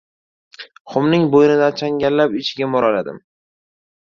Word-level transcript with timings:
Xumning 0.93 1.27
bo‘ynidan 1.35 1.75
changallab 1.83 2.35
ichiga 2.41 2.71
mo‘raladim. 2.73 3.23